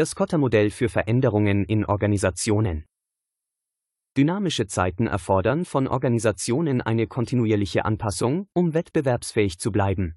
Das 0.00 0.14
Kotter-Modell 0.14 0.70
für 0.70 0.88
Veränderungen 0.88 1.66
in 1.66 1.84
Organisationen. 1.84 2.86
Dynamische 4.16 4.66
Zeiten 4.66 5.06
erfordern 5.06 5.66
von 5.66 5.86
Organisationen 5.86 6.80
eine 6.80 7.06
kontinuierliche 7.06 7.84
Anpassung, 7.84 8.46
um 8.54 8.72
wettbewerbsfähig 8.72 9.58
zu 9.58 9.70
bleiben. 9.70 10.14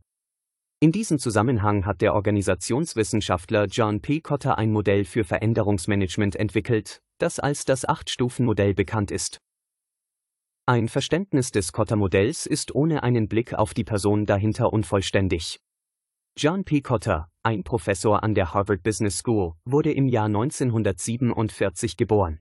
In 0.80 0.94
diesem 0.94 1.20
Zusammenhang 1.20 1.86
hat 1.86 2.00
der 2.00 2.14
Organisationswissenschaftler 2.14 3.66
John 3.66 4.00
P. 4.00 4.22
Cotter 4.22 4.58
ein 4.58 4.72
Modell 4.72 5.04
für 5.04 5.26
Veränderungsmanagement 5.26 6.38
entwickelt, 6.38 7.02
das 7.18 7.42
als 7.42 7.66
das 7.66 7.84
Acht-Stufen-Modell 7.84 8.76
bekannt 8.76 9.12
ist. 9.12 9.42
Ein 10.66 10.88
Verständnis 10.88 11.52
des 11.52 11.74
Cotter-Modells 11.74 12.46
ist 12.46 12.74
ohne 12.74 13.04
einen 13.04 13.28
Blick 13.28 13.54
auf 13.54 13.74
die 13.74 13.84
Person 13.84 14.26
dahinter 14.26 14.72
unvollständig. 14.72 15.60
John 16.36 16.64
P. 16.64 16.82
Cotter, 16.82 17.30
ein 17.44 17.64
Professor 17.64 18.24
an 18.24 18.34
der 18.34 18.56
Harvard 18.56 18.82
Business 18.82 19.20
School, 19.20 19.54
wurde 19.66 19.94
im 19.94 20.08
Jahr 20.08 20.26
1947 20.26 21.96
geboren. 21.96 22.40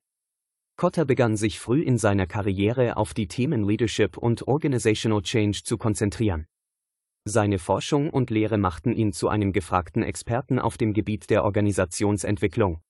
Cotter 0.78 1.04
begann 1.04 1.36
sich 1.36 1.60
früh 1.60 1.82
in 1.82 1.98
seiner 1.98 2.26
Karriere 2.26 2.96
auf 2.96 3.12
die 3.12 3.28
Themen 3.28 3.68
Leadership 3.68 4.16
und 4.16 4.48
Organizational 4.48 5.20
Change 5.20 5.62
zu 5.64 5.76
konzentrieren. 5.76 6.46
Seine 7.26 7.58
Forschung 7.58 8.08
und 8.08 8.30
Lehre 8.30 8.56
machten 8.56 8.94
ihn 8.94 9.12
zu 9.12 9.28
einem 9.28 9.52
gefragten 9.52 10.02
Experten 10.02 10.58
auf 10.58 10.78
dem 10.78 10.94
Gebiet 10.94 11.28
der 11.28 11.44
Organisationsentwicklung. 11.44 12.80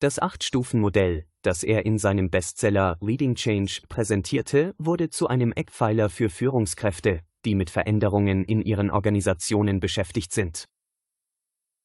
Das 0.00 0.18
Acht-Stufen-Modell, 0.18 1.26
das 1.42 1.62
er 1.62 1.84
in 1.84 1.98
seinem 1.98 2.30
Bestseller 2.30 2.96
Leading 3.02 3.34
Change 3.34 3.82
präsentierte, 3.86 4.74
wurde 4.78 5.10
zu 5.10 5.28
einem 5.28 5.52
Eckpfeiler 5.52 6.08
für 6.08 6.30
Führungskräfte, 6.30 7.20
die 7.44 7.54
mit 7.54 7.70
Veränderungen 7.70 8.44
in 8.44 8.62
ihren 8.62 8.90
Organisationen 8.90 9.80
beschäftigt 9.80 10.32
sind. 10.32 10.66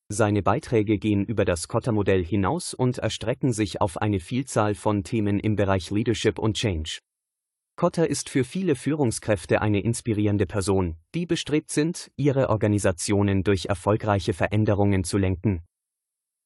Seine 0.09 0.41
Beiträge 0.41 0.99
gehen 0.99 1.25
über 1.25 1.43
das 1.43 1.67
Kotter-Modell 1.67 2.23
hinaus 2.23 2.73
und 2.73 2.97
erstrecken 2.97 3.51
sich 3.51 3.81
auf 3.81 3.97
eine 3.97 4.21
Vielzahl 4.21 4.73
von 4.73 5.03
Themen 5.03 5.39
im 5.39 5.57
Bereich 5.57 5.91
Leadership 5.91 6.39
und 6.39 6.55
Change. 6.55 6.99
Kotter 7.75 8.09
ist 8.09 8.29
für 8.29 8.43
viele 8.43 8.75
Führungskräfte 8.75 9.61
eine 9.61 9.81
inspirierende 9.81 10.47
Person, 10.47 10.95
die 11.13 11.25
bestrebt 11.25 11.71
sind, 11.71 12.09
ihre 12.15 12.49
Organisationen 12.49 13.43
durch 13.43 13.65
erfolgreiche 13.65 14.33
Veränderungen 14.33 15.03
zu 15.03 15.17
lenken. 15.17 15.61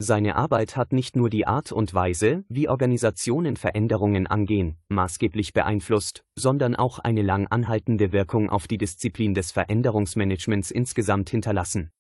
Seine 0.03 0.35
Arbeit 0.35 0.77
hat 0.77 0.93
nicht 0.93 1.15
nur 1.15 1.29
die 1.29 1.45
Art 1.45 1.71
und 1.71 1.93
Weise, 1.93 2.43
wie 2.49 2.67
Organisationen 2.67 3.55
Veränderungen 3.55 4.25
angehen, 4.25 4.79
maßgeblich 4.89 5.53
beeinflusst, 5.53 6.25
sondern 6.35 6.75
auch 6.75 6.97
eine 6.97 7.21
lang 7.21 7.45
anhaltende 7.45 8.11
Wirkung 8.11 8.49
auf 8.49 8.67
die 8.67 8.79
Disziplin 8.79 9.35
des 9.35 9.51
Veränderungsmanagements 9.51 10.71
insgesamt 10.71 11.29
hinterlassen. 11.29 11.91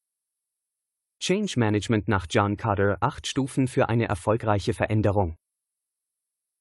Change 1.19 1.59
Management 1.59 2.07
nach 2.07 2.25
John 2.27 2.57
Carter 2.57 2.97
acht 3.01 3.27
Stufen 3.27 3.67
für 3.67 3.87
eine 3.87 4.07
erfolgreiche 4.07 4.73
Veränderung. 4.73 5.35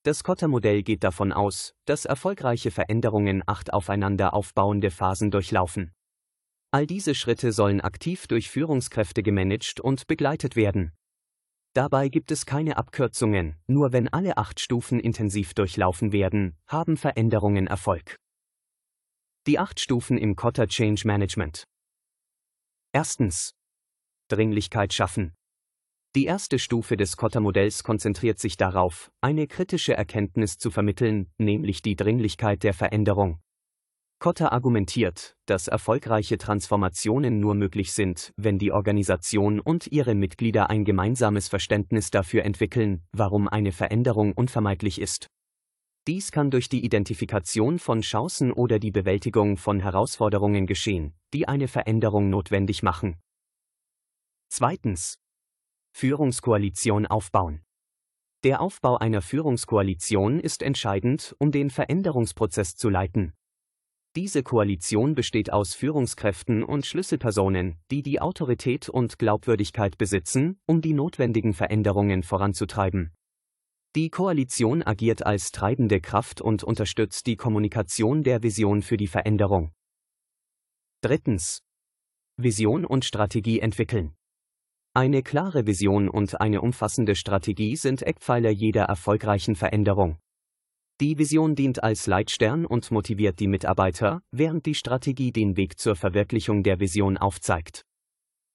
Das 0.02 0.22
Kotter-Modell 0.22 0.82
geht 0.82 1.04
davon 1.04 1.32
aus, 1.32 1.72
dass 1.86 2.04
erfolgreiche 2.04 2.70
Veränderungen 2.70 3.42
acht 3.46 3.72
aufeinander 3.72 4.34
aufbauende 4.34 4.90
Phasen 4.90 5.30
durchlaufen. 5.30 5.94
All 6.70 6.86
diese 6.86 7.14
Schritte 7.14 7.52
sollen 7.52 7.80
aktiv 7.80 8.26
durch 8.26 8.50
Führungskräfte 8.50 9.22
gemanagt 9.22 9.80
und 9.80 10.06
begleitet 10.06 10.54
werden. 10.54 10.92
Dabei 11.72 12.08
gibt 12.08 12.32
es 12.32 12.46
keine 12.46 12.76
Abkürzungen, 12.76 13.56
nur 13.68 13.92
wenn 13.92 14.08
alle 14.08 14.36
acht 14.36 14.58
Stufen 14.58 14.98
intensiv 14.98 15.54
durchlaufen 15.54 16.10
werden, 16.10 16.56
haben 16.66 16.96
Veränderungen 16.96 17.68
Erfolg. 17.68 18.16
Die 19.46 19.58
acht 19.58 19.78
Stufen 19.78 20.18
im 20.18 20.34
Kotter 20.34 20.66
Change 20.66 21.06
Management. 21.06 21.64
Erstens. 22.92 23.52
Dringlichkeit 24.28 24.92
schaffen. 24.92 25.32
Die 26.16 26.24
erste 26.24 26.58
Stufe 26.58 26.96
des 26.96 27.16
Kotter-Modells 27.16 27.84
konzentriert 27.84 28.40
sich 28.40 28.56
darauf, 28.56 29.12
eine 29.20 29.46
kritische 29.46 29.94
Erkenntnis 29.94 30.58
zu 30.58 30.72
vermitteln, 30.72 31.30
nämlich 31.38 31.82
die 31.82 31.94
Dringlichkeit 31.94 32.64
der 32.64 32.74
Veränderung. 32.74 33.40
Kotter 34.20 34.52
argumentiert, 34.52 35.34
dass 35.46 35.66
erfolgreiche 35.66 36.36
Transformationen 36.36 37.40
nur 37.40 37.54
möglich 37.54 37.92
sind, 37.92 38.34
wenn 38.36 38.58
die 38.58 38.70
Organisation 38.70 39.60
und 39.60 39.86
ihre 39.86 40.14
Mitglieder 40.14 40.68
ein 40.68 40.84
gemeinsames 40.84 41.48
Verständnis 41.48 42.10
dafür 42.10 42.44
entwickeln, 42.44 43.02
warum 43.12 43.48
eine 43.48 43.72
Veränderung 43.72 44.34
unvermeidlich 44.34 45.00
ist. 45.00 45.28
Dies 46.06 46.32
kann 46.32 46.50
durch 46.50 46.68
die 46.68 46.84
Identifikation 46.84 47.78
von 47.78 48.02
Chancen 48.02 48.52
oder 48.52 48.78
die 48.78 48.90
Bewältigung 48.90 49.56
von 49.56 49.80
Herausforderungen 49.80 50.66
geschehen, 50.66 51.14
die 51.32 51.48
eine 51.48 51.66
Veränderung 51.66 52.28
notwendig 52.28 52.82
machen. 52.82 53.16
Zweitens. 54.50 55.18
Führungskoalition 55.96 57.06
aufbauen. 57.06 57.62
Der 58.44 58.60
Aufbau 58.60 58.98
einer 58.98 59.22
Führungskoalition 59.22 60.40
ist 60.40 60.62
entscheidend, 60.62 61.34
um 61.38 61.52
den 61.52 61.70
Veränderungsprozess 61.70 62.76
zu 62.76 62.90
leiten. 62.90 63.32
Diese 64.16 64.42
Koalition 64.42 65.14
besteht 65.14 65.52
aus 65.52 65.74
Führungskräften 65.74 66.64
und 66.64 66.84
Schlüsselpersonen, 66.84 67.78
die 67.92 68.02
die 68.02 68.20
Autorität 68.20 68.88
und 68.88 69.20
Glaubwürdigkeit 69.20 69.98
besitzen, 69.98 70.58
um 70.66 70.80
die 70.80 70.94
notwendigen 70.94 71.54
Veränderungen 71.54 72.24
voranzutreiben. 72.24 73.12
Die 73.94 74.10
Koalition 74.10 74.82
agiert 74.82 75.24
als 75.24 75.52
treibende 75.52 76.00
Kraft 76.00 76.40
und 76.40 76.64
unterstützt 76.64 77.26
die 77.26 77.36
Kommunikation 77.36 78.24
der 78.24 78.42
Vision 78.42 78.82
für 78.82 78.96
die 78.96 79.06
Veränderung. 79.06 79.72
Drittens. 81.02 81.62
Vision 82.36 82.84
und 82.84 83.04
Strategie 83.04 83.60
entwickeln. 83.60 84.16
Eine 84.92 85.22
klare 85.22 85.68
Vision 85.68 86.08
und 86.08 86.40
eine 86.40 86.62
umfassende 86.62 87.14
Strategie 87.14 87.76
sind 87.76 88.02
Eckpfeiler 88.02 88.50
jeder 88.50 88.84
erfolgreichen 88.84 89.54
Veränderung. 89.54 90.18
Die 91.00 91.16
Vision 91.16 91.54
dient 91.54 91.82
als 91.82 92.06
Leitstern 92.06 92.66
und 92.66 92.90
motiviert 92.90 93.40
die 93.40 93.48
Mitarbeiter, 93.48 94.22
während 94.32 94.66
die 94.66 94.74
Strategie 94.74 95.32
den 95.32 95.56
Weg 95.56 95.78
zur 95.78 95.96
Verwirklichung 95.96 96.62
der 96.62 96.78
Vision 96.78 97.16
aufzeigt. 97.16 97.86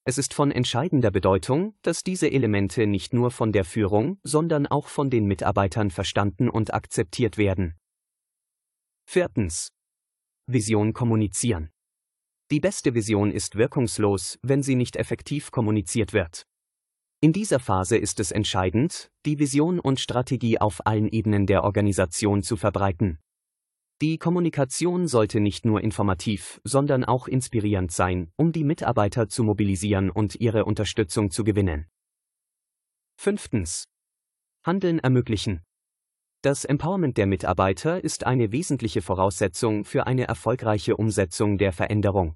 Es 0.03 0.19
ist 0.19 0.35
von 0.35 0.51
entscheidender 0.51 1.09
Bedeutung, 1.09 1.73
dass 1.81 2.03
diese 2.03 2.29
Elemente 2.31 2.85
nicht 2.85 3.15
nur 3.15 3.31
von 3.31 3.51
der 3.51 3.65
Führung, 3.65 4.19
sondern 4.21 4.67
auch 4.67 4.89
von 4.89 5.09
den 5.09 5.25
Mitarbeitern 5.25 5.89
verstanden 5.89 6.47
und 6.47 6.71
akzeptiert 6.71 7.39
werden. 7.39 7.73
Viertens. 9.09 9.69
Vision 10.45 10.93
kommunizieren. 10.93 11.71
Die 12.51 12.59
beste 12.59 12.93
Vision 12.93 13.31
ist 13.31 13.55
wirkungslos, 13.55 14.37
wenn 14.43 14.61
sie 14.61 14.75
nicht 14.75 14.97
effektiv 14.97 15.49
kommuniziert 15.49 16.13
wird. 16.13 16.45
In 17.21 17.33
dieser 17.33 17.59
Phase 17.59 17.97
ist 17.97 18.19
es 18.19 18.31
entscheidend, 18.31 19.09
die 19.25 19.39
Vision 19.39 19.79
und 19.79 19.99
Strategie 19.99 20.59
auf 20.59 20.85
allen 20.85 21.07
Ebenen 21.07 21.47
der 21.47 21.63
Organisation 21.63 22.43
zu 22.43 22.55
verbreiten. 22.57 23.19
Die 24.01 24.17
Kommunikation 24.17 25.07
sollte 25.07 25.39
nicht 25.39 25.65
nur 25.65 25.81
informativ, 25.81 26.59
sondern 26.65 27.05
auch 27.05 27.27
inspirierend 27.27 27.91
sein, 27.91 28.29
um 28.35 28.51
die 28.51 28.65
Mitarbeiter 28.65 29.29
zu 29.29 29.43
mobilisieren 29.43 30.09
und 30.09 30.35
ihre 30.35 30.65
Unterstützung 30.65 31.31
zu 31.31 31.45
gewinnen. 31.45 31.87
Fünftens. 33.15 33.85
Handeln 34.65 34.99
ermöglichen. 34.99 35.61
Das 36.41 36.65
Empowerment 36.65 37.17
der 37.17 37.25
Mitarbeiter 37.25 38.03
ist 38.03 38.25
eine 38.25 38.51
wesentliche 38.51 39.01
Voraussetzung 39.01 39.85
für 39.85 40.05
eine 40.05 40.27
erfolgreiche 40.27 40.97
Umsetzung 40.97 41.57
der 41.57 41.71
Veränderung. 41.71 42.35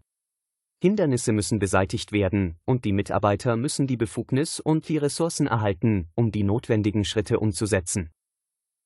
Hindernisse 0.82 1.34
müssen 1.34 1.60
beseitigt 1.60 2.14
werden, 2.14 2.58
und 2.64 2.86
die 2.86 2.94
Mitarbeiter 2.94 3.58
müssen 3.58 3.86
die 3.86 3.98
Befugnis 3.98 4.62
und 4.62 4.88
die 4.88 4.98
Ressourcen 4.98 5.48
erhalten, 5.48 6.10
um 6.16 6.32
die 6.32 6.44
notwendigen 6.44 7.04
Schritte 7.04 7.40
umzusetzen. 7.40 8.12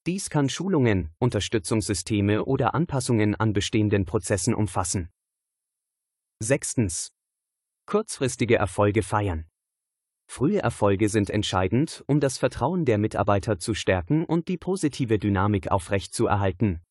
Dies 0.08 0.32
kann 0.32 0.50
Schulungen, 0.50 1.12
Unterstützungssysteme 1.20 2.46
oder 2.46 2.74
Anpassungen 2.74 3.36
an 3.36 3.54
bestehenden 3.54 4.06
Prozessen 4.06 4.56
umfassen. 4.56 5.10
Sechstens. 6.40 7.14
Kurzfristige 7.86 8.56
Erfolge 8.56 9.04
feiern. 9.04 9.46
Frühe 10.26 10.60
Erfolge 10.60 11.10
sind 11.10 11.30
entscheidend, 11.30 12.04
um 12.08 12.20
das 12.20 12.40
Vertrauen 12.40 12.86
der 12.86 12.98
Mitarbeiter 12.98 13.60
zu 13.60 13.76
stärken 13.76 14.26
und 14.26 14.48
die 14.48 14.58
positive 14.58 15.20
Dynamik 15.20 15.72
aufrechtzuerhalten. 15.72 16.82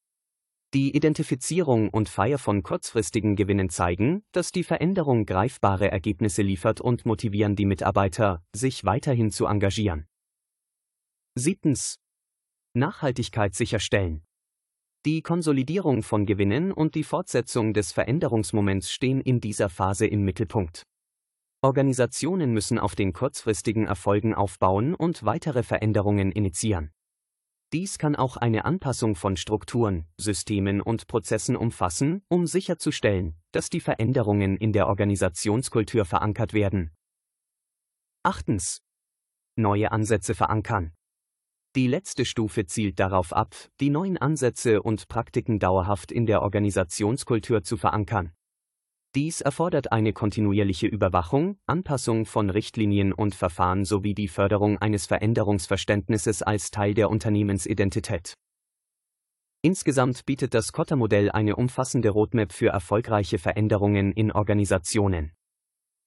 Die 0.75 0.97
Identifizierung 0.97 1.91
und 1.91 2.09
Feier 2.09 2.39
von 2.39 2.63
kurzfristigen 2.63 3.37
Gewinnen 3.37 3.69
zeigen, 3.69 4.25
dass 4.33 4.53
die 4.53 4.65
Veränderung 4.65 5.27
greifbare 5.27 5.91
Ergebnisse 5.91 6.41
liefert 6.41 6.81
und 6.81 7.05
motivieren 7.05 7.57
die 7.57 7.67
Mitarbeiter, 7.67 8.43
sich 8.57 8.83
weiterhin 8.87 9.31
zu 9.31 9.45
engagieren. 9.45 10.07
Siebtens. 11.35 11.99
Nachhaltigkeit 12.73 13.55
sicherstellen. 13.55 14.23
Die 15.05 15.21
Konsolidierung 15.21 16.03
von 16.03 16.25
Gewinnen 16.25 16.73
und 16.73 16.95
die 16.95 17.05
Fortsetzung 17.05 17.75
des 17.75 17.93
Veränderungsmoments 17.93 18.91
stehen 18.91 19.21
in 19.21 19.43
dieser 19.43 19.69
Phase 19.69 20.07
im 20.07 20.25
Mittelpunkt. 20.25 20.85
Organisationen 21.61 22.55
müssen 22.55 22.79
auf 22.79 22.95
den 22.95 23.13
kurzfristigen 23.13 23.87
Erfolgen 23.87 24.35
aufbauen 24.35 24.95
und 24.95 25.23
weitere 25.23 25.65
Veränderungen 25.65 26.33
initiieren. 26.33 26.93
Dies 27.73 27.97
kann 27.97 28.17
auch 28.17 28.37
eine 28.37 28.67
Anpassung 28.67 29.15
von 29.15 29.39
Strukturen, 29.39 30.07
Systemen 30.19 30.83
und 30.83 31.07
Prozessen 31.07 31.57
umfassen, 31.57 32.23
um 32.29 32.47
sicherzustellen, 32.47 33.35
dass 33.51 33.71
die 33.71 33.81
Veränderungen 33.81 34.59
in 34.59 34.75
der 34.75 34.89
Organisationskultur 34.89 36.05
verankert 36.05 36.53
werden. 36.53 36.91
Achtens. 38.23 38.83
Neue 39.57 39.91
Ansätze 39.91 40.35
verankern. 40.35 40.93
Die 41.75 41.87
letzte 41.87 42.27
Stufe 42.27 42.67
zielt 42.67 43.01
darauf 43.01 43.33
ab, 43.33 43.55
die 43.81 43.89
neuen 43.89 44.19
Ansätze 44.19 44.83
und 44.83 45.09
Praktiken 45.09 45.59
dauerhaft 45.59 46.13
in 46.13 46.27
der 46.27 46.43
Organisationskultur 46.43 47.63
zu 47.63 47.79
verankern. 47.79 48.33
Dies 49.15 49.43
erfordert 49.43 49.93
eine 49.93 50.15
kontinuierliche 50.15 50.87
Überwachung, 50.87 51.59
Anpassung 51.67 52.25
von 52.25 52.49
Richtlinien 52.49 53.13
und 53.13 53.35
Verfahren 53.35 53.85
sowie 53.85 54.15
die 54.15 54.29
Förderung 54.29 54.79
eines 54.79 55.05
Veränderungsverständnisses 55.05 56.43
als 56.43 56.71
Teil 56.71 56.95
der 56.95 57.11
Unternehmensidentität. 57.11 58.33
Insgesamt 59.61 60.25
bietet 60.25 60.55
das 60.55 60.73
Kotter-Modell 60.73 61.31
eine 61.31 61.57
umfassende 61.57 62.09
Roadmap 62.09 62.53
für 62.53 62.69
erfolgreiche 62.69 63.37
Veränderungen 63.37 64.13
in 64.13 64.33
Organisationen. 64.33 65.33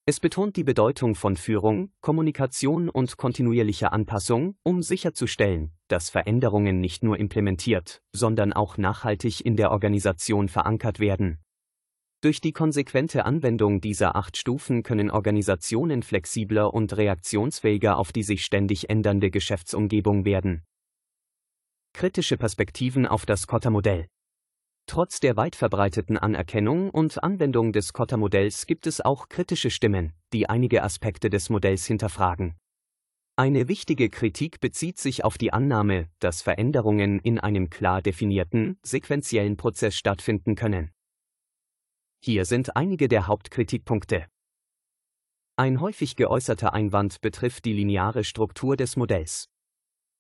Es 0.08 0.20
betont 0.20 0.56
die 0.56 0.64
Bedeutung 0.64 1.14
von 1.14 1.38
Führung, 1.38 1.92
Kommunikation 2.02 2.90
und 2.90 3.18
kontinuierlicher 3.18 3.94
Anpassung, 3.94 4.56
um 4.64 4.82
sicherzustellen, 4.82 5.72
dass 5.90 6.10
Veränderungen 6.10 6.80
nicht 6.80 7.04
nur 7.04 7.20
implementiert, 7.20 8.02
sondern 8.16 8.52
auch 8.52 8.78
nachhaltig 8.78 9.46
in 9.46 9.56
der 9.56 9.70
Organisation 9.72 10.48
verankert 10.48 11.00
werden. 11.00 11.40
Durch 12.26 12.42
die 12.42 12.54
konsequente 12.54 13.24
Anwendung 13.24 13.82
dieser 13.82 14.16
acht 14.16 14.36
Stufen 14.36 14.82
können 14.82 15.12
Organisationen 15.12 16.02
flexibler 16.02 16.74
und 16.74 16.98
reaktionsfähiger 16.98 18.00
auf 18.00 18.12
die 18.12 18.24
sich 18.24 18.44
ständig 18.44 18.90
ändernde 18.90 19.30
Geschäftsumgebung 19.30 20.26
werden. 20.26 20.64
Kritische 21.94 22.38
Perspektiven 22.38 23.06
auf 23.06 23.28
das 23.28 23.46
Kotter-Modell 23.46 24.08
Trotz 24.88 25.20
der 25.20 25.38
weit 25.38 25.56
verbreiteten 25.56 26.18
Anerkennung 26.18 26.90
und 26.90 27.24
Anwendung 27.24 27.72
des 27.74 27.94
Kotter-Modells 27.94 28.66
gibt 28.66 28.88
es 28.88 29.02
auch 29.02 29.30
kritische 29.30 29.70
Stimmen, 29.70 30.14
die 30.34 30.50
einige 30.50 30.82
Aspekte 30.82 31.30
des 31.30 31.52
Modells 31.52 31.86
hinterfragen. 31.86 32.56
Eine 33.36 33.68
wichtige 33.68 34.10
Kritik 34.10 34.60
bezieht 34.62 34.98
sich 34.98 35.24
auf 35.24 35.38
die 35.38 35.54
Annahme, 35.54 36.10
dass 36.18 36.42
Veränderungen 36.42 37.20
in 37.20 37.40
einem 37.40 37.70
klar 37.70 38.02
definierten, 38.02 38.80
sequentiellen 38.82 39.58
Prozess 39.58 39.96
stattfinden 39.96 40.56
können. 40.56 40.95
Hier 42.28 42.46
sind 42.46 42.76
einige 42.76 43.08
der 43.08 43.28
Hauptkritikpunkte. 43.28 44.26
Ein 45.58 45.80
häufig 45.80 46.16
geäußerter 46.16 46.74
Einwand 46.74 47.22
betrifft 47.22 47.66
die 47.66 47.74
lineare 47.74 48.24
Struktur 48.24 48.76
des 48.76 48.96
Modells. 48.96 49.48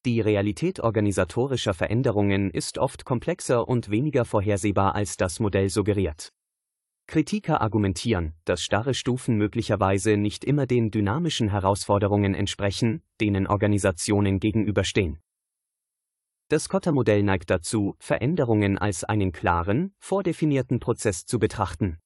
Die 0.06 0.22
Realität 0.22 0.80
organisatorischer 0.80 1.74
Veränderungen 1.74 2.52
ist 2.52 2.78
oft 2.78 3.06
komplexer 3.06 3.68
und 3.68 3.90
weniger 3.90 4.24
vorhersehbar 4.24 4.94
als 4.94 5.18
das 5.18 5.40
Modell 5.40 5.70
suggeriert. 5.70 6.30
Kritiker 7.08 7.62
argumentieren, 7.62 8.36
dass 8.46 8.62
starre 8.62 8.94
Stufen 8.94 9.36
möglicherweise 9.38 10.16
nicht 10.16 10.46
immer 10.46 10.68
den 10.68 10.92
dynamischen 10.92 11.50
Herausforderungen 11.50 12.36
entsprechen, 12.36 13.02
denen 13.20 13.48
Organisationen 13.48 14.40
gegenüberstehen. 14.40 15.18
Das 16.48 16.70
Kotter-Modell 16.70 17.24
neigt 17.24 17.50
dazu, 17.50 17.96
Veränderungen 18.00 18.78
als 18.78 19.04
einen 19.04 19.32
klaren, 19.32 19.96
vordefinierten 19.98 20.80
Prozess 20.80 21.26
zu 21.26 21.40
betrachten. 21.40 21.98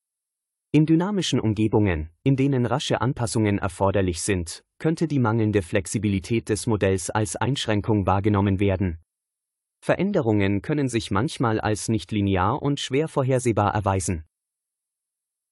In 0.71 0.85
dynamischen 0.85 1.41
Umgebungen, 1.41 2.09
in 2.23 2.37
denen 2.37 2.65
rasche 2.65 3.01
Anpassungen 3.01 3.57
erforderlich 3.57 4.21
sind, 4.21 4.63
könnte 4.77 5.07
die 5.09 5.19
mangelnde 5.19 5.61
Flexibilität 5.61 6.47
des 6.47 6.67
Modells 6.67 7.09
als 7.09 7.35
Einschränkung 7.35 8.05
wahrgenommen 8.05 8.61
werden. 8.61 8.99
Veränderungen 9.81 10.61
können 10.61 10.87
sich 10.87 11.11
manchmal 11.11 11.59
als 11.59 11.89
nicht 11.89 12.11
linear 12.13 12.61
und 12.61 12.79
schwer 12.79 13.09
vorhersehbar 13.09 13.73
erweisen. 13.73 14.23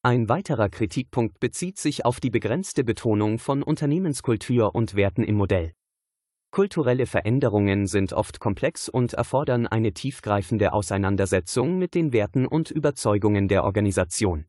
Ein 0.01 0.30
weiterer 0.30 0.69
Kritikpunkt 0.69 1.42
bezieht 1.42 1.78
sich 1.78 2.06
auf 2.06 2.22
die 2.22 2.30
begrenzte 2.30 2.86
Betonung 2.86 3.39
von 3.39 3.63
Unternehmenskultur 3.63 4.75
und 4.75 4.95
Werten 4.95 5.24
im 5.24 5.36
Modell. 5.36 5.74
Kulturelle 6.51 7.05
Veränderungen 7.05 7.88
sind 7.88 8.13
oft 8.13 8.39
komplex 8.39 8.89
und 8.89 9.13
erfordern 9.13 9.67
eine 9.67 9.94
tiefgreifende 9.94 10.73
Auseinandersetzung 10.73 11.77
mit 11.77 11.94
den 11.94 12.13
Werten 12.13 12.47
und 12.47 12.71
Überzeugungen 12.71 13.47
der 13.47 13.63
Organisation. 13.63 14.45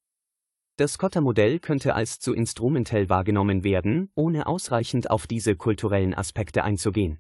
Das 0.77 0.97
Kotter-Modell 0.97 1.59
könnte 1.59 1.95
als 1.95 2.21
zu 2.21 2.33
instrumentell 2.33 3.09
wahrgenommen 3.09 3.65
werden, 3.65 4.11
ohne 4.15 4.47
ausreichend 4.47 5.11
auf 5.11 5.27
diese 5.27 5.57
kulturellen 5.57 6.15
Aspekte 6.15 6.63
einzugehen. 6.63 7.19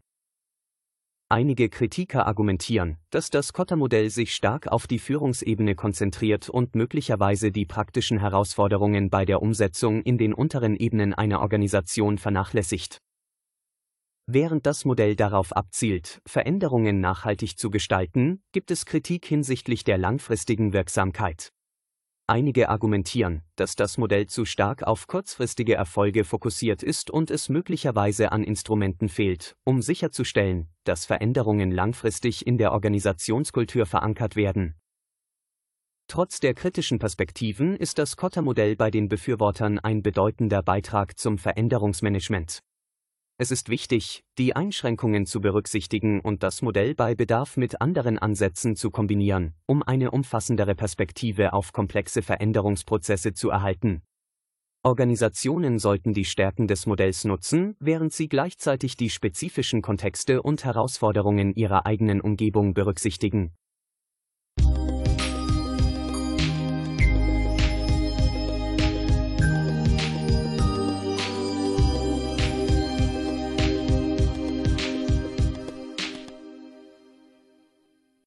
Einige 1.28 1.68
Kritiker 1.68 2.26
argumentieren, 2.26 2.96
dass 3.10 3.28
das 3.28 3.52
Kotter-Modell 3.52 4.08
sich 4.08 4.32
stark 4.32 4.68
auf 4.68 4.86
die 4.86 4.98
Führungsebene 4.98 5.74
konzentriert 5.74 6.48
und 6.48 6.74
möglicherweise 6.74 7.50
die 7.50 7.66
praktischen 7.66 8.20
Herausforderungen 8.20 9.10
bei 9.10 9.26
der 9.26 9.42
Umsetzung 9.42 10.02
in 10.02 10.16
den 10.16 10.32
unteren 10.32 10.74
Ebenen 10.74 11.12
einer 11.12 11.40
Organisation 11.40 12.16
vernachlässigt. 12.16 13.02
Während 14.30 14.66
das 14.66 14.84
Modell 14.84 15.16
darauf 15.16 15.56
abzielt, 15.56 16.20
Veränderungen 16.26 17.00
nachhaltig 17.00 17.58
zu 17.58 17.70
gestalten, 17.70 18.42
gibt 18.52 18.70
es 18.70 18.84
Kritik 18.84 19.24
hinsichtlich 19.24 19.84
der 19.84 19.96
langfristigen 19.96 20.74
Wirksamkeit. 20.74 21.50
Einige 22.26 22.68
argumentieren, 22.68 23.40
dass 23.56 23.74
das 23.74 23.96
Modell 23.96 24.26
zu 24.26 24.44
stark 24.44 24.82
auf 24.82 25.06
kurzfristige 25.06 25.76
Erfolge 25.76 26.24
fokussiert 26.24 26.82
ist 26.82 27.10
und 27.10 27.30
es 27.30 27.48
möglicherweise 27.48 28.30
an 28.30 28.44
Instrumenten 28.44 29.08
fehlt, 29.08 29.56
um 29.64 29.80
sicherzustellen, 29.80 30.68
dass 30.84 31.06
Veränderungen 31.06 31.70
langfristig 31.70 32.46
in 32.46 32.58
der 32.58 32.72
Organisationskultur 32.72 33.86
verankert 33.86 34.36
werden. 34.36 34.74
Trotz 36.06 36.38
der 36.40 36.52
kritischen 36.52 36.98
Perspektiven 36.98 37.76
ist 37.76 37.96
das 37.96 38.18
Kotter-Modell 38.18 38.76
bei 38.76 38.90
den 38.90 39.08
Befürwortern 39.08 39.78
ein 39.78 40.02
bedeutender 40.02 40.62
Beitrag 40.62 41.18
zum 41.18 41.38
Veränderungsmanagement. 41.38 42.60
Es 43.40 43.52
ist 43.52 43.68
wichtig, 43.68 44.24
die 44.36 44.56
Einschränkungen 44.56 45.24
zu 45.24 45.40
berücksichtigen 45.40 46.18
und 46.18 46.42
das 46.42 46.60
Modell 46.60 46.96
bei 46.96 47.14
Bedarf 47.14 47.56
mit 47.56 47.80
anderen 47.80 48.18
Ansätzen 48.18 48.74
zu 48.74 48.90
kombinieren, 48.90 49.54
um 49.66 49.84
eine 49.84 50.10
umfassendere 50.10 50.74
Perspektive 50.74 51.52
auf 51.52 51.72
komplexe 51.72 52.20
Veränderungsprozesse 52.20 53.34
zu 53.34 53.50
erhalten. 53.50 54.02
Organisationen 54.82 55.78
sollten 55.78 56.14
die 56.14 56.24
Stärken 56.24 56.66
des 56.66 56.86
Modells 56.86 57.24
nutzen, 57.24 57.76
während 57.78 58.12
sie 58.12 58.28
gleichzeitig 58.28 58.96
die 58.96 59.08
spezifischen 59.08 59.82
Kontexte 59.82 60.42
und 60.42 60.64
Herausforderungen 60.64 61.54
ihrer 61.54 61.86
eigenen 61.86 62.20
Umgebung 62.20 62.74
berücksichtigen. 62.74 63.52